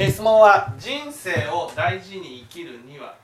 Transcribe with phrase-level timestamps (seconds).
[0.00, 3.16] え質問は人生を大事に生きるには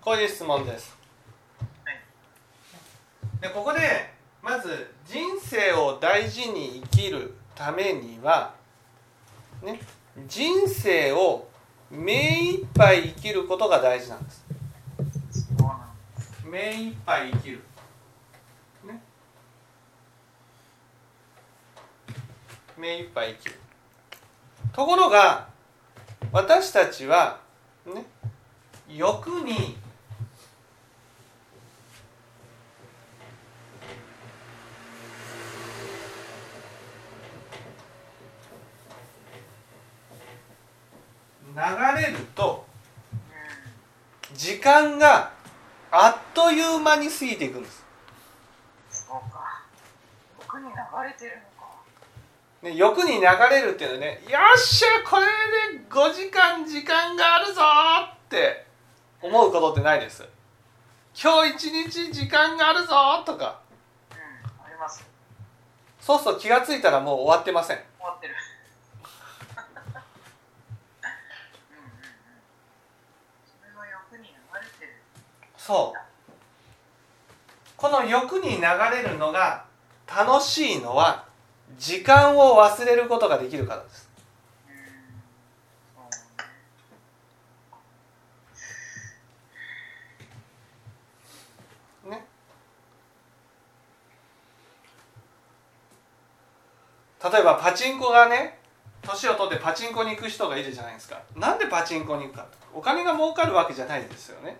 [0.00, 0.96] こういう質問です。
[3.42, 4.15] でここで
[4.46, 8.54] まず人生を大事に生きるためには、
[9.60, 9.80] ね、
[10.28, 11.48] 人生を
[11.90, 14.46] 目いっぱい生きることが大事なんです。
[16.48, 17.60] 目いっぱい生きる。
[18.86, 19.02] ね。
[22.78, 23.58] 目いっぱい生きる。
[24.72, 25.48] ところが
[26.30, 27.40] 私たちは
[27.84, 28.04] ね
[28.88, 29.76] 欲に
[41.56, 41.62] 流
[41.98, 42.66] れると
[44.34, 45.30] 時間が
[45.90, 47.84] あっという間に過ぎていくんです。
[48.90, 49.62] そうか。
[50.38, 50.74] 僕に流
[51.06, 51.72] れてるのか。
[52.62, 57.62] ね、欲に流れるっていうのはねよっしゃこれで5時間時間があるぞ
[58.12, 58.66] って
[59.22, 60.24] 思うことってないです。
[61.14, 63.60] 今日一日時間があるぞとか。
[64.10, 64.16] うん
[64.64, 65.06] あります。
[66.00, 67.76] そうすると気がついたらもう終わってません。
[67.76, 68.34] 終わってる
[69.56, 70.02] うんうんうん
[73.46, 74.92] それは欲に流れてる
[75.66, 75.98] そう。
[77.76, 79.64] この欲に流れるのが
[80.06, 81.26] 楽しいのは
[81.76, 84.08] 時間を忘れることができるからです。
[92.08, 92.24] ね。
[97.24, 98.60] 例えばパチンコがね
[99.02, 101.20] 年を取ってパチンコに行く人がいるじゃないですか。
[101.34, 104.58] なんでパチンコに行くかお金が儲かるわけじゃないですよね。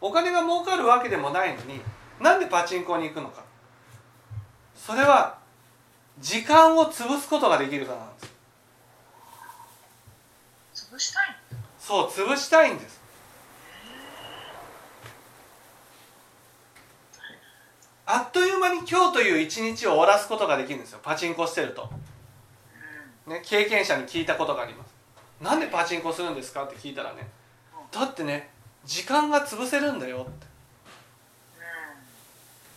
[0.00, 1.80] お金が儲かるわけでもないのに
[2.20, 3.44] なんでパチンコに行くのか。
[4.74, 5.38] それは
[6.18, 8.26] 時間を潰すことができるからなんで
[10.74, 10.86] す。
[10.94, 11.58] 潰したいの？
[11.78, 13.00] そう潰したいんです。
[18.06, 20.98] あっという間に今日という一日を終わらすことができるんですよ。
[21.02, 21.88] パチンコしてると、
[23.26, 24.90] うんね、経験者に聞いたことがあります。
[25.40, 27.28] なんでパチンコするんですかって聞いたらね。
[27.92, 28.50] だってね
[28.90, 30.32] 時間が潰せるんだよっ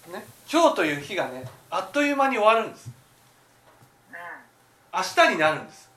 [0.08, 0.24] うてね。
[0.52, 2.92] 今日という日がねあっという間に終わるんです。
[4.94, 5.90] 明日になるんです。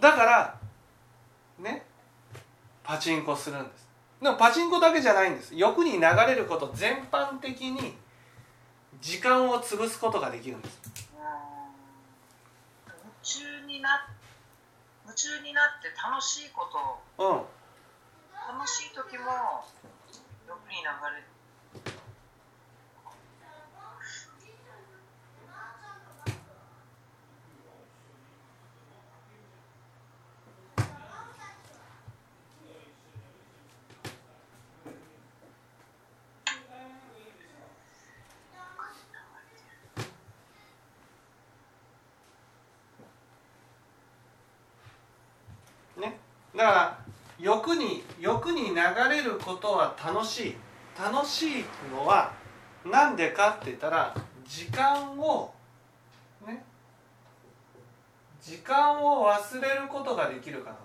[0.00, 0.58] だから
[1.58, 1.84] ね。
[2.82, 3.86] パチンコするんです。
[4.22, 5.54] でもパチンコだけじゃないんです。
[5.54, 7.98] 欲に流れること全般的に
[9.02, 10.80] 時間を潰すことができるんです。
[12.86, 14.08] 夢中にな
[15.12, 17.22] 夢中になって楽しいこと。
[17.22, 17.44] うん。
[18.48, 19.62] 楽しい時も
[20.48, 21.22] 欲に流れ
[46.00, 46.18] ね
[46.62, 46.98] だから
[47.40, 48.76] 欲に欲に流
[49.10, 50.56] れることは楽しい。
[50.96, 52.32] 楽しいのは
[52.84, 54.14] なんでかって言ったら
[54.46, 55.52] 時間を
[56.46, 56.62] ね
[58.40, 60.76] 時間を忘れることができるから。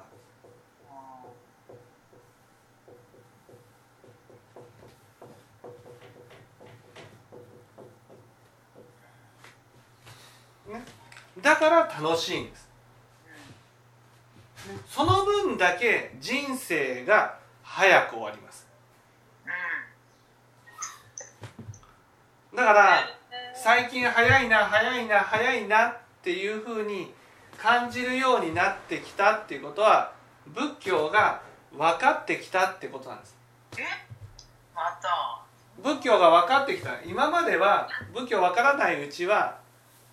[10.74, 11.44] なんですね。
[11.44, 12.67] だから楽しいんです。
[14.90, 18.68] その分だけ人生が早く終わります。
[22.56, 23.00] だから
[23.56, 27.14] 最近早いな早いな早いなっていうふうに
[27.58, 30.12] 感じるようになってきたっていうことは
[30.48, 31.42] 仏教が
[31.72, 33.38] 分かってきたってことなんです。
[33.78, 33.84] え？
[34.76, 35.44] また？
[35.84, 36.92] 仏教が分かってきた。
[37.06, 39.60] 今までは仏教分からないうちは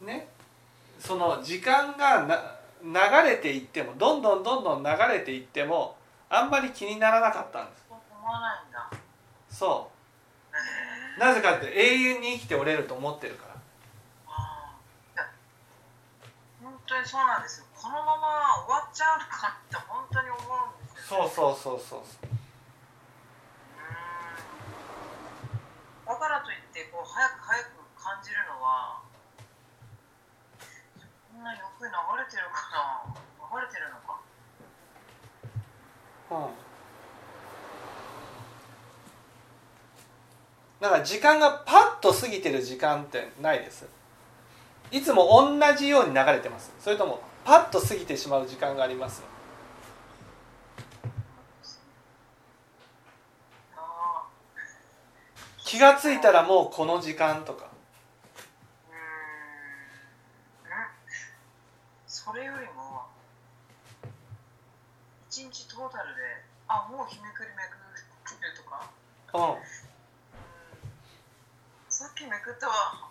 [0.03, 0.29] ね
[0.99, 2.54] その時間がな
[2.85, 2.93] 流
[3.25, 5.97] れていってもどんどんどんどん流れていっても
[6.29, 7.85] あんまり気にならなかったんです。
[9.49, 9.91] そ
[11.17, 11.21] う。
[11.21, 13.55] なぜかって永遠に生きておれると思ってるから。
[16.63, 17.67] 本当にそうなんですよ。
[17.75, 22.03] このまま終わっちゃうのかって本当に思うんですよそうそうそうそうう。
[22.03, 22.25] ーん。
[26.95, 29.03] こう早く早く感じるのは
[31.31, 32.47] そんな欲流れてる
[33.55, 34.21] かな流れてるのか。
[36.31, 36.65] うん
[40.81, 43.87] だから時間がパッと過ぎてる時間ってないです。
[44.91, 45.29] いつも
[45.59, 46.75] 同じように流れてます。
[46.79, 49.23] それともパッと過ぎてしまう時間があります。
[53.75, 54.27] あ
[55.65, 57.73] 気がついたらもうこの時間とか。
[62.07, 63.03] それよりも
[65.31, 66.23] 一日トータルで
[66.69, 68.87] あもう日めくりめくってるとか？
[69.35, 69.67] うん。
[71.91, 73.11] さっきめくったは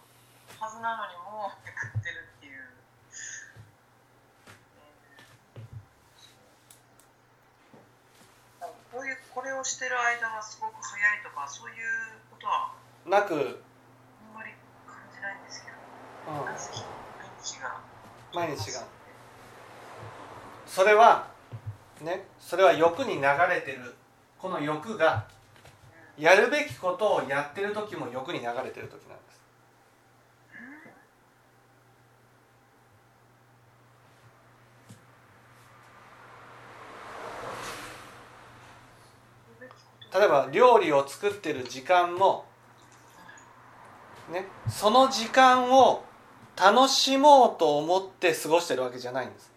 [0.72, 2.64] ずなのにもうめくってるっていう。
[8.62, 11.76] えーこういうこれをしてる間はすごく早いとかそういう
[12.32, 12.72] ことは？
[13.06, 13.42] なく、あん
[14.38, 14.54] まり
[14.86, 15.78] 感じないんですけど、
[16.32, 16.46] うん。
[16.46, 16.56] 毎
[17.44, 17.82] 日が。
[18.34, 18.86] 毎日が。
[20.68, 21.33] それは
[22.04, 22.26] ね。
[22.40, 23.96] それは欲に流れてる。
[24.38, 25.26] この欲が
[26.18, 29.34] やるべきことをやってる時も欲に流れてる時なんです。
[40.14, 42.46] 例えば料理を作ってる時間も
[44.32, 46.04] ねその時間を
[46.56, 49.53] 楽しもうと思って過ごしてるわけじゃないんです。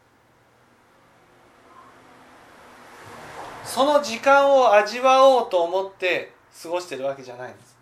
[3.66, 6.32] その時間を味わおうと思って
[6.62, 7.76] 過ごしてるわけじゃないんです。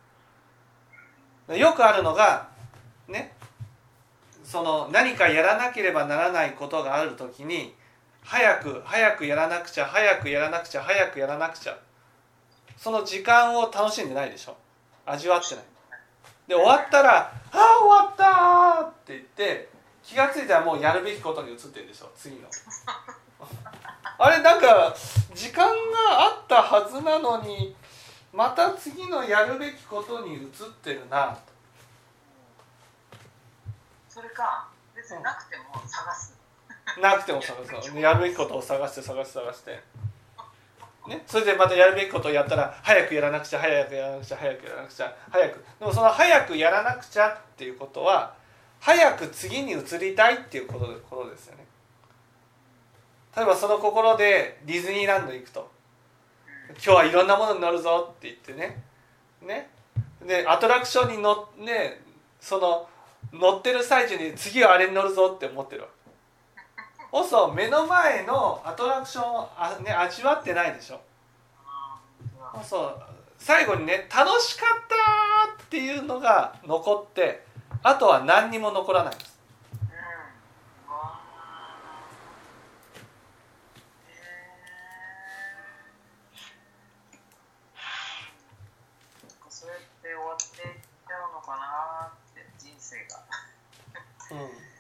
[1.59, 2.49] よくあるのが
[3.07, 3.35] ね
[4.43, 7.75] その何かやらなければならないことがある時に
[8.23, 11.77] 早く早くやらなくちゃ早くやらなくちゃ早くやらなくちゃ。
[12.77, 14.57] その時間を楽しんでないでしょ。
[15.07, 15.65] 味わってない。
[16.49, 19.69] で終わったら「ああ終わった!」って言って
[20.03, 22.11] 気が付いたらもうやるべきことに移ってるでしょ。
[22.17, 22.49] 次の。
[24.19, 24.95] あれなんか
[25.35, 25.73] 時間が
[26.23, 27.75] あったはずなのに
[28.33, 30.49] また次のやるべきことに移っ
[30.83, 31.37] てるな。
[34.09, 36.37] それか別になくても探す。
[37.01, 37.91] なくても探す。
[37.99, 39.83] やるべきことを探して探して探して。
[41.09, 45.65] ね、それでまたやるべきことをやったら早くやらなくちゃ早くやらなくちゃ早くやらなくちゃ早く。
[45.79, 48.35] でもその早くやらなくちゃっていうことは
[48.81, 51.64] 早く次に移りたいっていうことでことですよね
[53.37, 55.71] 例えばその心でディズニーランド行くと。
[56.71, 58.83] 今日はいろんなものに乗るぞって言ってね。
[59.43, 59.71] ね。
[60.27, 62.01] でアトラクションに乗っね
[62.41, 62.89] その
[63.33, 65.95] 乗ってる最中に次はあれに乗るぞって思ってるわけ。
[67.29, 71.01] そ目の前のアトラクションをあ、ね、味わってないでしょ。
[71.65, 73.03] あー本当だそう。
[73.39, 77.45] 最後にね楽しかったっていうのが残って
[77.83, 79.39] あとは何にも残らないんです
[80.87, 80.93] うん。
[80.93, 81.21] わあ。
[84.09, 84.15] へえ。
[89.29, 93.27] なんかそれって終わっていっちゃうのかなって人生が。
[94.31, 94.74] うん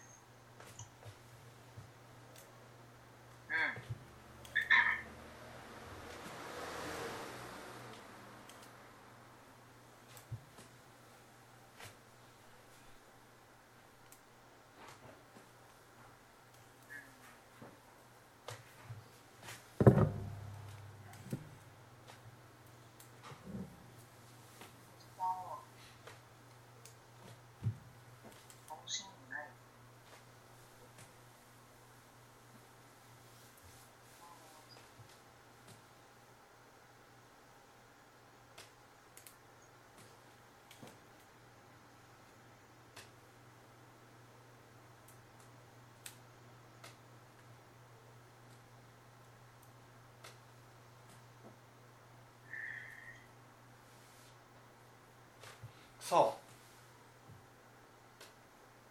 [56.08, 56.37] そ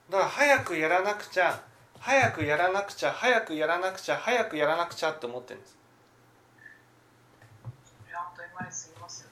[0.09, 0.11] う。
[0.11, 1.61] だから早くやらなくちゃ
[1.99, 5.77] 早くやらなくちゃ早くやらなくちゃ早くやらなくちゃって思ってるんです。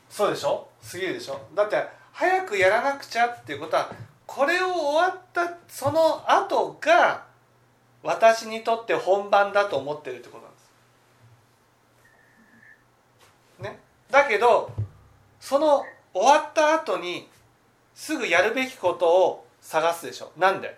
[0.10, 0.68] そうでしょ？
[0.92, 1.42] 過ぎるでしょ？
[1.56, 3.92] だって早くやらなくちゃっていうことは
[4.28, 7.26] これを終わったその後が
[8.04, 10.60] 私にとって本番だと思ってるってことなんで
[13.70, 13.74] す。
[13.76, 14.72] ね、だけど
[15.40, 15.84] その
[16.14, 17.28] 終わった後に
[18.02, 20.32] すぐやるべきことを探すでしょ。
[20.36, 20.76] なんで？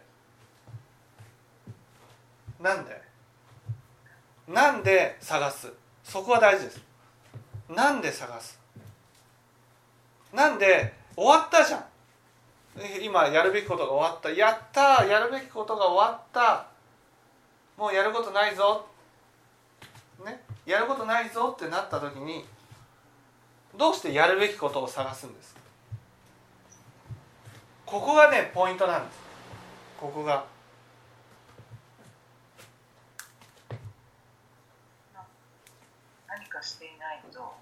[2.60, 3.02] なんで？
[4.50, 5.72] なんで探す？
[6.04, 6.82] そこは大事です。
[7.70, 8.60] なんで探す？
[10.34, 11.86] なんで終わったじゃん。
[13.02, 14.30] 今やるべきことが終わった。
[14.30, 16.68] やったやるべきことが終わった。
[17.78, 18.86] もうやることないぞ。
[20.26, 20.44] ね？
[20.66, 22.44] やることないぞってなった時に
[23.78, 25.63] どうしてやるべきことを探すんです
[27.94, 29.20] ここがねポイントなんです。
[30.02, 30.46] ここが。
[36.28, 37.54] 何かしていないと。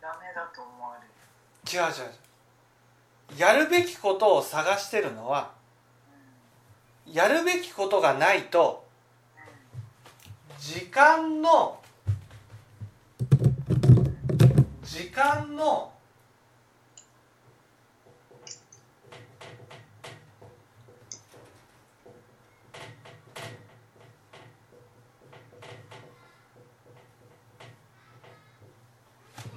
[0.00, 1.76] ダメだと思われる。
[1.76, 5.50] 違う違うやるべきことを探してるのは
[7.12, 8.86] やるべきことがないと
[10.60, 11.80] 時間の
[14.94, 15.92] 時間の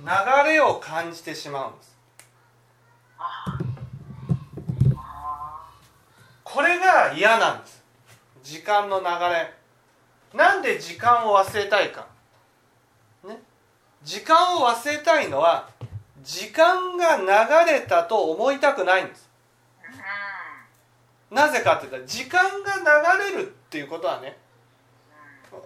[0.01, 1.97] 流れを感じてしまうんです。
[6.43, 7.83] これが嫌なんです。
[8.41, 9.53] 時間の流れ。
[10.33, 12.16] なんで時間を忘れたいか。
[14.07, 15.67] 時間を忘れたいのは
[16.23, 19.29] 時間が流れたと思いたくないんです。
[21.29, 21.35] うん。
[21.35, 24.37] なぜかって言ったら時間が流れるっていうことはね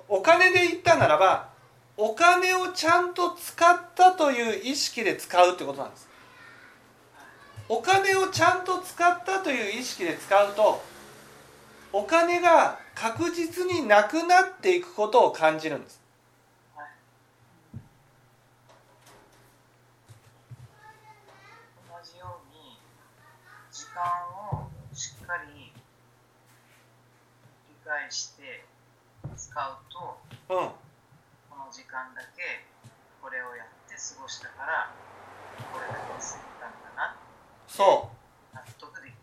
[0.08, 1.50] お金で言ったならば
[1.96, 6.10] お金をちゃんと使ったという意識で使うってことなんです。
[7.70, 10.84] お金をちゃんと使ったという意識で使うと
[11.94, 16.02] お金が確実になくなっていくことを感じるんです
[21.90, 22.78] 同じように
[23.72, 24.02] 時間
[24.58, 25.72] をしっかり
[27.70, 28.66] 理解して
[29.36, 30.70] 使うとうん。
[31.50, 32.66] この時間だけ
[33.22, 34.94] これをやって過ごしたから
[35.72, 36.16] これだけ過ぎ
[36.60, 37.16] たんだな
[37.68, 38.10] そ
[38.54, 39.18] 納得できる。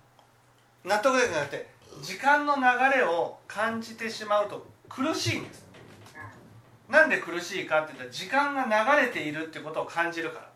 [0.85, 1.71] う納得できなくて
[2.03, 2.63] 時間の流
[2.97, 5.67] れを感じてしまうと苦しいんです。
[6.89, 10.43] なんで苦しいかって言ったら時間が流れているってことを感じるから。
[10.43, 10.48] うん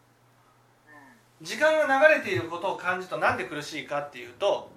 [1.42, 4.70] 時間が流れていることを感じるとなんで苦しいかっていうと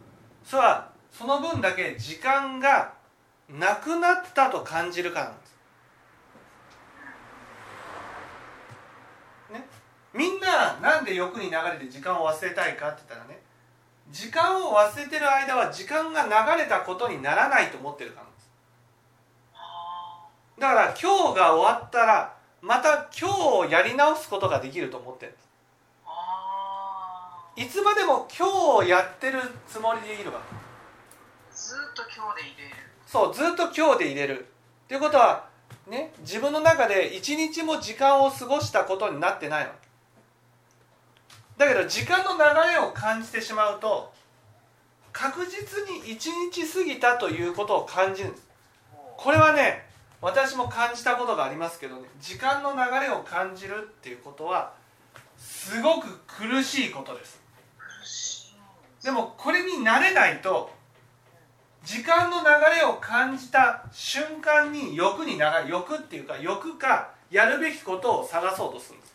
[0.43, 2.93] それはその分だけ時間が
[3.49, 5.55] なくなったと感じるからなんです。
[9.53, 9.67] ね、
[10.13, 13.39] みんななんで欲に流れて時間を忘れたいかって言ったらね
[14.11, 16.29] 時間を忘れてる間は時間が流
[16.61, 18.49] れたことにならないと思ってるからなんです。
[20.59, 25.44] だから今日が終わったらまた今日をやり直すことができると思ってるんです。
[27.57, 30.41] いつまでも今日をやってるつもりでいるわ。
[30.49, 31.55] け。
[31.55, 32.75] ずーっと今日で入れる。
[33.07, 34.47] そうずっと今日で入れる。
[34.85, 35.47] っていうことは
[35.87, 39.71] ね自分の中で一日も時間を過ごしたことになってないわ。
[41.57, 44.11] けだけど時間の流れを感じてしまうと
[45.13, 48.29] 確実に一日過ぎたということを感じる。
[48.29, 48.47] んです
[49.15, 49.85] これはね
[50.19, 54.73] 私も感じたことがありますけどね時間の流れを感じるっていうことは
[55.37, 57.44] すごく苦しいことです
[59.05, 60.71] でもこれに慣れないと
[61.83, 62.45] 時間の流
[62.75, 68.97] れを感じた瞬間に欲に流れ欲っていうか欲かやるべきことを探そうとする。
[68.97, 69.13] んです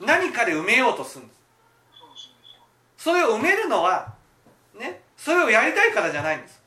[0.00, 1.26] 何かで埋めようとする。
[1.26, 1.40] んです
[2.96, 4.14] それを埋めるのは
[4.78, 6.62] ねそれをやりたいからじゃないんです。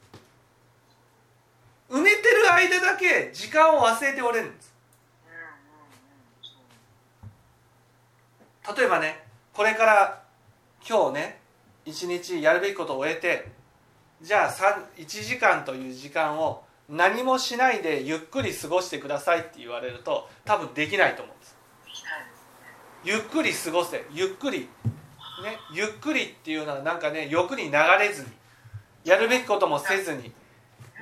[1.89, 4.71] 埋めてる間だけ時間を忘れておれるんです。
[8.77, 9.23] 例えばね
[9.53, 10.23] これから
[10.88, 11.40] 今日ね
[11.86, 13.52] 一日やるべきことを終えて
[14.22, 21.58] じゃあ3 1時間という時間を何もしないでゆっくり過ごしてくださいって言われると多分できないと思うんです。
[23.06, 24.68] ゆっくり過ごせゆっくりね
[25.74, 28.30] ゆっくりっていうのはなんかね欲に流れずに
[29.04, 30.32] やるべきこともせずに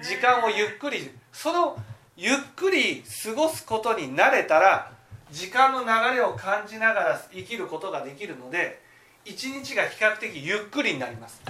[0.03, 1.77] 時間をゆっくりその
[2.17, 4.91] ゆっくり過ごすことに慣れたら
[5.31, 8.81] 時間の流れを感じながら生きることができるので
[9.25, 11.41] 一日が比較的ゆっくりになります。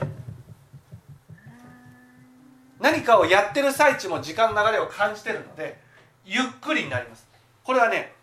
[2.79, 5.79] 何かをやってる最中も時間の流れを感じてるので
[6.25, 7.27] ゆっくりになります。
[7.63, 8.13] これはね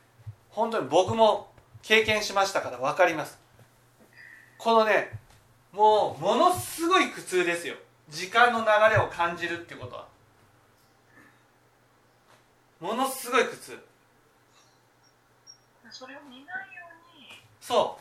[0.50, 1.52] 本当に僕も
[1.82, 3.38] 経験しましたから分かります。
[4.58, 5.12] このね
[5.72, 7.76] もうものすごい苦痛ですよ。
[8.08, 10.08] 時間の流れを感じるっていうことは。
[12.80, 13.78] ものすごい苦痛。
[15.90, 16.82] それを見ないよ
[17.14, 17.28] うに。
[17.60, 17.98] そ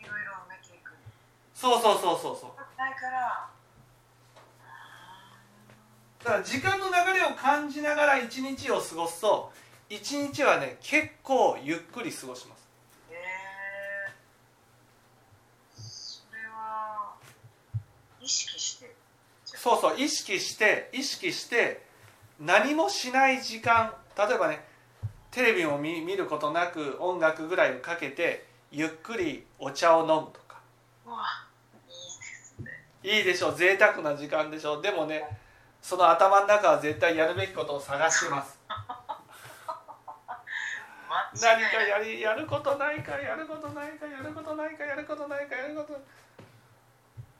[0.00, 0.90] ういろいろ埋めていく
[1.62, 2.50] そうそうそうそうそう。
[2.76, 3.48] ないから
[6.24, 9.52] だから時間の流れを感じながら一日を過ごすと
[9.88, 12.68] 一日はね結構ゆっくり過ごします。
[13.10, 17.14] えー、それは
[18.20, 18.96] 意識して？
[19.44, 21.86] そうそう意識して意識して
[22.40, 24.64] 何もしない時間例えばね
[25.30, 30.58] テレビを見見ることなく音楽ぐらいをかけてゆっくりお茶を飲むとか。
[31.06, 31.18] うわ
[33.02, 33.54] いいでしょう。
[33.54, 34.82] 贅沢な時間でしょう。
[34.82, 35.24] でもね
[35.80, 38.58] その頭の中は絶対やるべきことを探します。
[41.42, 46.00] 何かやりやることないかやることないかやることないかやることないかやること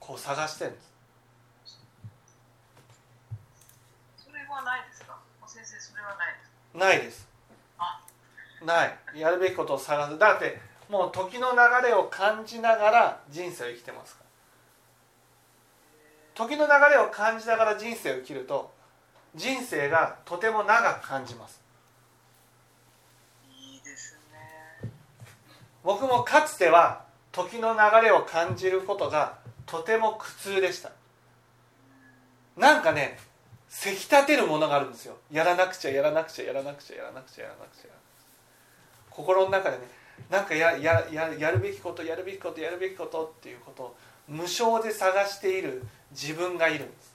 [0.00, 0.92] こう探してるんです
[4.16, 5.19] それはないですか？
[5.47, 6.78] 先生それはないですか？
[6.78, 7.28] ないです。
[8.64, 9.21] ない。
[9.21, 10.19] やるべきことを探す。
[10.19, 14.31] だってもう時の流れを感じながら人生を生きてますから
[16.34, 18.72] 時の流れを感じながら人生を生きると
[19.34, 21.60] 人生がとても長く感じます。
[23.50, 24.90] いいですね。
[25.82, 30.90] 僕もかつては時の流れを感じることがとても苦痛でした。
[32.56, 33.18] なんかね
[33.68, 35.16] せき立てるものがあるんですよ。
[35.30, 37.88] やらなくちゃやらなくちゃやらなくちゃやらなくちゃやらなくちゃやらなくちゃ。
[39.08, 39.84] 心の中でね
[40.28, 43.96] なんかややややるべきことやるべきことやるべきことっていうことを
[44.28, 47.14] 無償で探している自分がいるんです。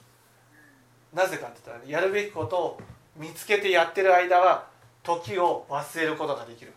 [1.12, 2.80] なぜかって言ったら、やるべきことを
[3.16, 4.68] 見つけてやってる間は
[5.02, 6.72] 時を忘れることができる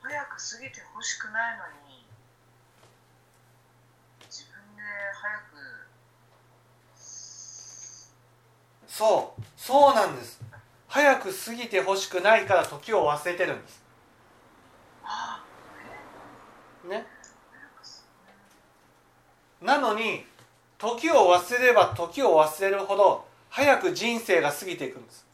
[0.00, 2.06] 早く過ぎてほしくないのに
[4.30, 4.82] 自分で
[5.20, 5.56] 早く
[8.96, 10.40] そうそうなんです。
[10.88, 13.82] 早く過ぎてほしくないから時を忘れてるんです。
[15.04, 15.44] あ
[16.88, 17.04] ね。
[19.60, 20.24] えなのに
[20.78, 25.26] 時を忘れれば時を忘れるほど早く人生が過ぎていくんです。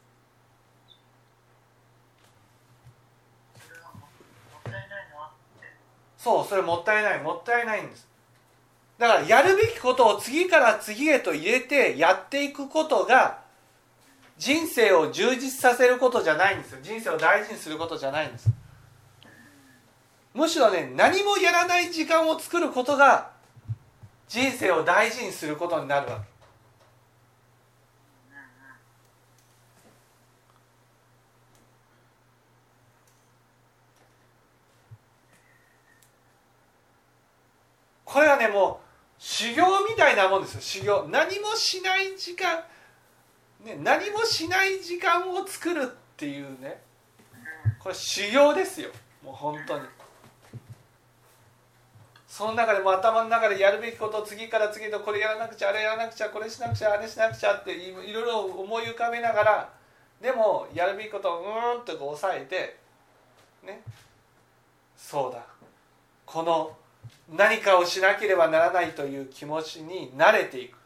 [6.17, 8.05] そうそれもったいないもったいないんです。
[8.97, 13.42] だからやるべきことを次から次へと入れてやっていくことが
[14.37, 16.79] 人生を充実させることじゃないんですよ。
[16.81, 18.49] 人生を大事にすることじゃないんです。
[20.33, 23.31] むしろね何もやらない時間を作ることが
[24.27, 26.33] 人生を大事にすることになるわけ。
[38.05, 38.83] これはねもう
[39.17, 40.61] 修行みたいなもんですよ。
[40.61, 41.07] 修行。
[41.09, 42.63] 何もしない時間、
[43.63, 46.81] ね、何もしない時間を作るっていうね
[47.79, 48.89] これ修行ですよ
[49.23, 49.85] もう本当に。
[52.27, 59.69] その中でも頭の中でやるべきことを次から次へとこれやらなくちゃあれやらなくちゃこれしなくちゃあれしなくちゃっていろいろ思い浮かべながら
[60.19, 61.43] でもやるべきことを
[61.77, 62.77] うんとこう抑えて
[63.63, 63.81] ね
[64.97, 65.45] そうだ。
[66.25, 66.75] この
[67.31, 70.77] 何かをしなければならないという気持ちに慣れていく。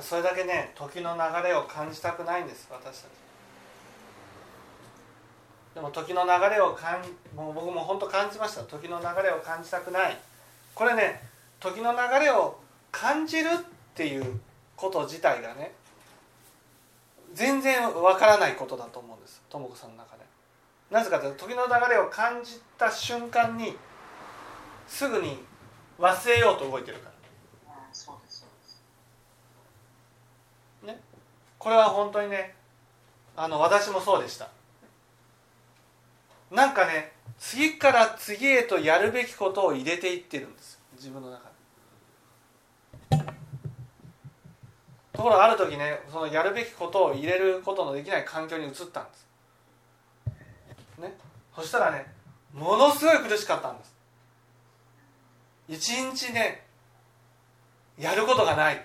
[0.00, 3.10] それだけね時の流れを感じたくないんです私たち
[5.74, 7.02] でも時の流れを感
[7.34, 10.16] もう僕も本当感じました時の流れを感じたくない
[10.74, 11.22] これね
[11.60, 12.58] 時の流れを
[12.90, 13.56] 感じるっ
[13.94, 14.40] ていう
[14.76, 15.72] こと自体がね
[17.34, 20.22] 全然わからないことだと思うんですとも子さんの中で。
[20.90, 23.74] なぜかというと時の流れを感じた瞬間に
[24.86, 25.38] すぐに
[25.98, 27.12] 忘れようと動いてるから。
[27.92, 28.82] そうですそうです
[30.86, 31.00] ね、
[31.62, 32.56] これは本当にね
[33.36, 34.48] あの私もそうでした。
[36.50, 40.80] なんかね次から次へとやるべきことを入れていってるんです。
[40.96, 41.44] 自分の中
[43.10, 43.16] で。
[45.12, 49.26] ところがある時ねそのやるべきことを入れることのできない環境に移ったんです。
[50.98, 51.16] ね。
[51.54, 52.12] そしたらね
[52.52, 53.94] ものすごい苦しかったんです。
[55.68, 56.66] 一日ね
[57.96, 58.84] やることがない、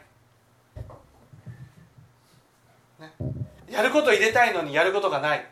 [3.00, 3.14] ね、
[3.70, 5.46] やること入れたいのにやることがない。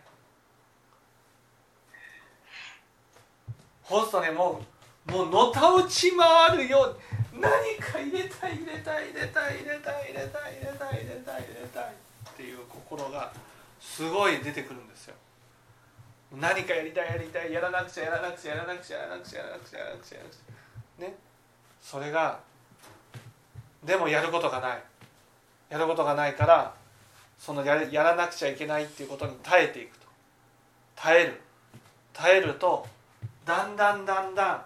[3.87, 4.59] そうするとねも
[5.07, 6.97] うもうのたうち回るよ
[7.31, 13.31] うに何か入れたい入れたい入れたい入れたい入れたい入れたい入れたい入れたいっていう心が
[13.79, 15.15] すごい出てくるんですよ。
[16.35, 21.15] 何かやりたいやりたいやらなくちゃやらなくちゃやらなくちゃやらなくちゃやらなくちゃやらなくちゃやらなくちゃね
[21.81, 22.39] それが
[23.83, 24.83] でもやることがない
[25.69, 26.73] やることがないから
[27.45, 30.07] そのややらなくちゃいけないっていうことに耐えていくと。
[30.95, 31.41] 耐える。
[32.11, 32.87] 耐えると
[33.45, 34.61] だんだんだんだん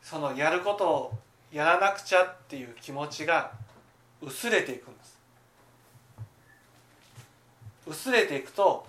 [0.00, 1.12] そのやることを
[1.52, 3.52] やらなくちゃっていう気持ちが
[4.22, 5.18] 薄れていくんです。
[7.86, 8.86] 薄れていくと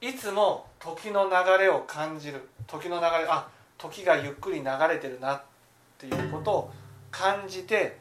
[0.00, 2.48] いつも時の流れを感じる。
[2.66, 5.42] 時の流れあ時がゆっくり流れてるなっ
[5.98, 6.70] ていうことを
[7.10, 7.98] 感じて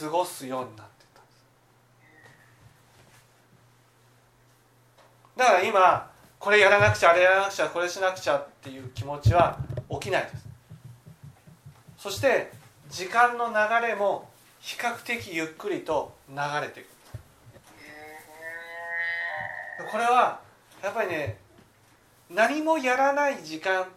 [0.00, 1.44] 過ごすようになってたんです
[5.42, 9.58] だから今これやらなくちゃあれやらなくちゃこれしなくちゃっていう気持ちは
[9.90, 10.46] 起きないです。
[11.98, 12.52] そして
[12.88, 13.54] 時間の流
[13.88, 16.92] れも比較的ゆっくりと流れていく。
[19.90, 20.38] これは
[20.80, 21.38] やっぱりね
[22.30, 23.88] 何もやらない時間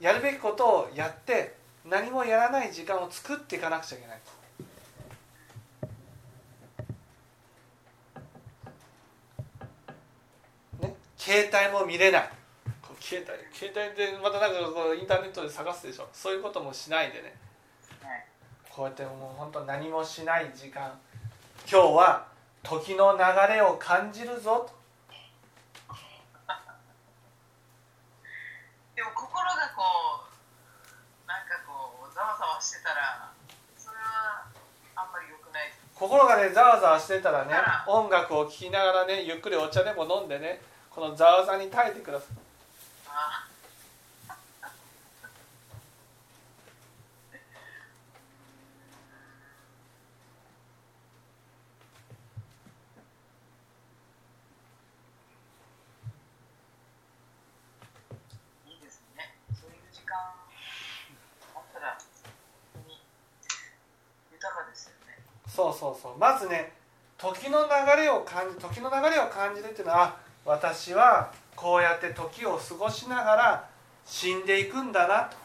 [0.00, 4.20] やるべきことをやって何もやらない時間を作っていかなくちゃいけない
[10.80, 10.94] ね
[11.30, 12.30] 携帯も見れない。
[12.98, 16.08] 携帯携帯でまたなんかこうインターネットで探すでしょ。
[16.12, 17.36] そういうこともしないでね。
[18.68, 20.90] こうやってもう本当何もしない時間。
[21.70, 22.26] 今日は
[22.64, 23.22] 時の流
[23.54, 24.74] れを感じるぞと。
[28.96, 33.30] でも心がこうなんかこうざわざわしてたら
[33.78, 34.46] それは
[34.96, 37.54] あんまり良くない心がねざわざわしてたらね
[37.86, 42.28] 音楽を聴きながらねゆっくりお茶でも飲んでねこのざわざに耐えてください。
[43.06, 43.46] あ
[65.46, 66.18] そうそうそう。
[66.18, 66.72] まずね
[67.18, 73.68] 時の流れを感じ時の流れを感じるっていうのは私はこうやって時を過ごしながら
[74.04, 75.36] 死んでいくんだなと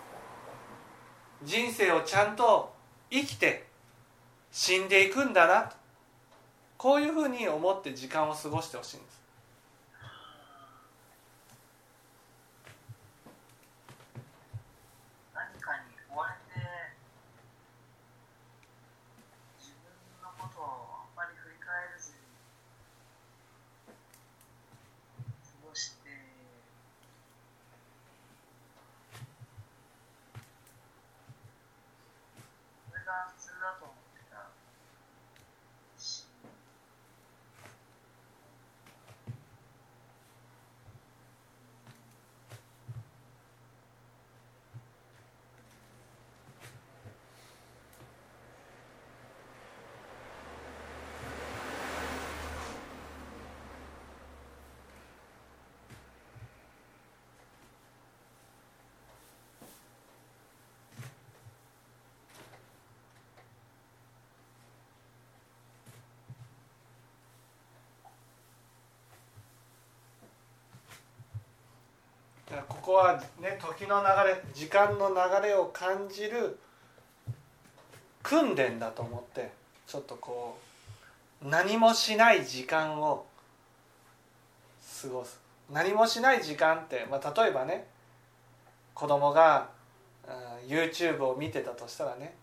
[1.44, 2.74] 人生をちゃんと
[3.12, 3.66] 生きて
[4.52, 5.76] 死んでいくんだなと
[6.78, 9.25] こういうふうに思って時間を過ごしてほしいんです。
[33.66, 33.90] purple
[72.68, 76.60] ここはね時の流れ時間の流れを感じる
[78.24, 79.52] 訓練だと思って
[79.88, 80.58] ちょっとこ
[81.44, 83.26] う何もしない時間を
[85.02, 85.40] 過ごす。
[85.72, 87.88] 何もしない時間って、まあ、例えばね
[88.94, 89.70] 子供が
[90.28, 92.36] うん YouTube を見てたとしたらね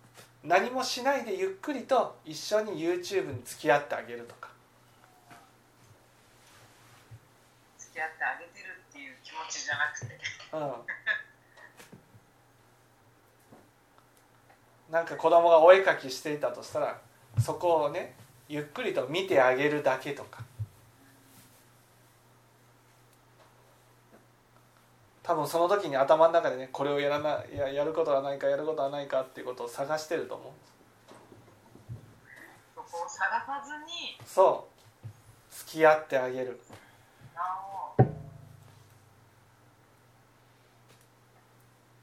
[0.45, 4.51] 何もしないでゆっくりと一緒に YouTube に付き合ってあげるとか。
[7.79, 8.42] 付き合ってあげる。
[9.73, 10.19] ゃなくて。
[10.53, 10.73] うん。
[14.93, 17.01] なんか子供がお絵描きしていたとしたら
[17.41, 18.15] そこをね
[18.47, 20.45] ゆっくりと見てあげるだけとか。
[25.23, 30.53] 多分その時に頭の中でねこれをやらないややることはないかやることはないかっていうことを探してると思う
[32.75, 34.19] そこを探さずに。
[34.27, 34.73] そう。
[35.57, 36.61] 付き合ってあげる。
[37.35, 37.41] な
[37.99, 38.03] お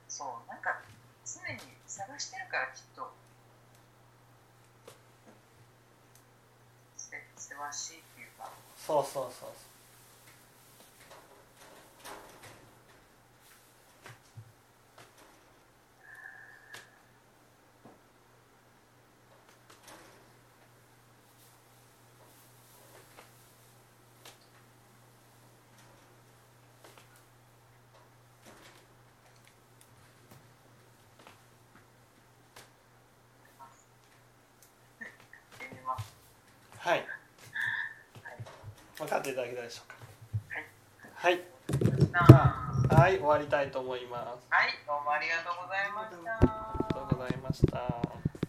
[0.07, 0.81] そうなんか
[1.25, 3.11] 常に探してるからきっと
[6.97, 8.49] せせわしいっていうか。
[8.77, 9.49] そうそうそう
[36.79, 37.18] はい
[38.99, 39.93] 分かっていただけたでしょう
[41.15, 41.39] はい。
[42.11, 42.29] かは
[42.89, 43.01] はい。
[43.01, 43.17] はい。
[43.17, 44.47] 終わりたいと思います。
[44.67, 44.85] い。
[44.85, 46.33] どうもありがとうございました。
[46.33, 48.28] ありがとうございました